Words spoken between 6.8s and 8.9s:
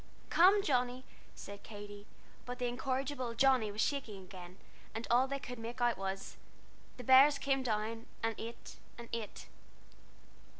"The bears came down, and ate